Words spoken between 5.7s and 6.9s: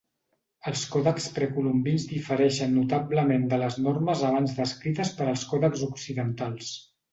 occidentals.